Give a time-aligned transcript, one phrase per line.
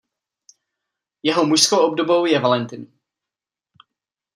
[1.23, 2.93] Jeho mužskou obdobou je Valentin.